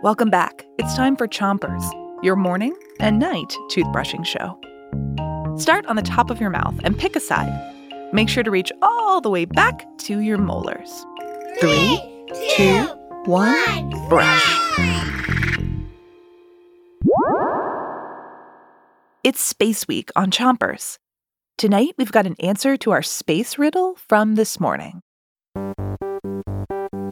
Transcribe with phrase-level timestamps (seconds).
[0.00, 0.64] Welcome back.
[0.78, 1.82] It's time for Chompers,
[2.22, 4.56] your morning and night toothbrushing show.
[5.58, 7.52] Start on the top of your mouth and pick a side.
[8.12, 11.04] Make sure to reach all the way back to your molars.
[11.58, 11.98] Three,
[12.54, 12.84] two,
[13.24, 14.60] one, brush.
[19.24, 20.98] It's Space Week on Chompers.
[21.56, 25.00] Tonight, we've got an answer to our space riddle from this morning.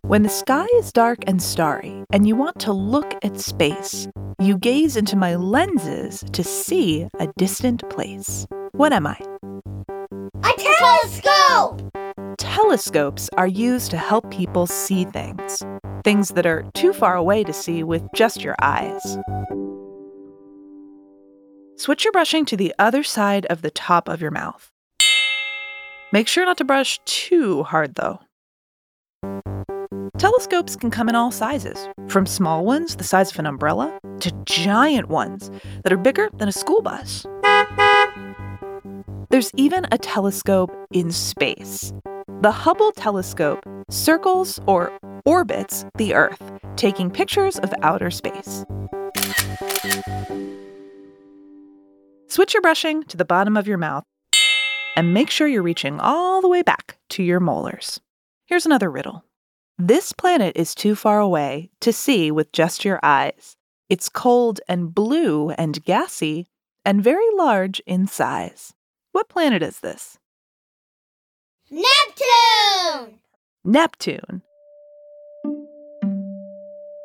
[0.07, 4.07] When the sky is dark and starry and you want to look at space,
[4.39, 8.47] you gaze into my lenses to see a distant place.
[8.71, 9.19] What am I?
[10.45, 11.93] A telescope!
[12.39, 15.65] Telescopes are used to help people see things,
[16.05, 19.19] things that are too far away to see with just your eyes.
[21.75, 24.71] Switch your brushing to the other side of the top of your mouth.
[26.13, 28.21] Make sure not to brush too hard, though.
[30.19, 34.33] Telescopes can come in all sizes, from small ones the size of an umbrella to
[34.47, 35.51] giant ones
[35.85, 37.27] that are bigger than a school bus.
[39.29, 41.93] There's even a telescope in space.
[42.41, 44.91] The Hubble telescope circles or
[45.27, 46.41] orbits the Earth,
[46.77, 48.65] taking pictures of outer space.
[52.29, 54.05] Switch your brushing to the bottom of your mouth
[54.97, 58.01] and make sure you're reaching all the way back to your molars.
[58.47, 59.23] Here's another riddle.
[59.79, 63.59] This planet is too far away to see with just your eyes.
[63.91, 66.47] It's cold and blue and gassy
[66.83, 68.73] and very large in size.
[69.13, 70.19] What planet is this?
[71.71, 73.19] Neptune!
[73.65, 74.41] Neptune.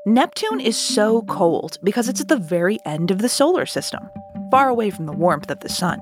[0.06, 4.10] Neptune is so cold because it's at the very end of the solar system,
[4.50, 6.02] far away from the warmth of the sun.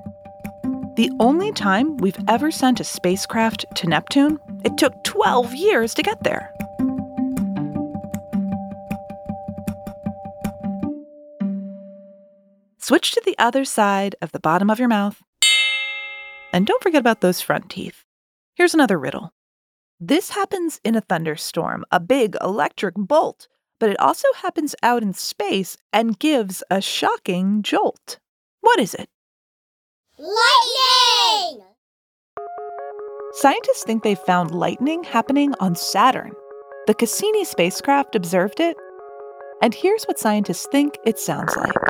[0.97, 6.03] The only time we've ever sent a spacecraft to Neptune, it took 12 years to
[6.03, 6.53] get there.
[12.89, 15.21] Switch to the other side of the bottom of your mouth.
[16.51, 18.03] And don't forget about those front teeth.
[18.55, 19.31] Here's another riddle.
[19.99, 23.47] This happens in a thunderstorm, a big electric bolt,
[23.79, 28.17] but it also happens out in space and gives a shocking jolt.
[28.61, 29.07] What is it?
[30.17, 31.63] Lightning!
[33.33, 36.31] Scientists think they found lightning happening on Saturn.
[36.87, 38.75] The Cassini spacecraft observed it,
[39.61, 41.88] and here's what scientists think it sounds like.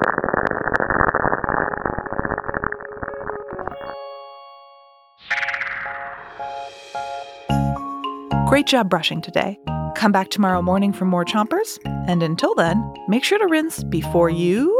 [8.50, 9.60] Great job brushing today.
[9.96, 11.78] Come back tomorrow morning for more chompers,
[12.08, 14.76] and until then, make sure to rinse before you.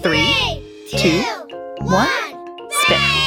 [0.00, 1.20] Three, two,
[1.80, 2.08] one,
[2.70, 3.19] spit.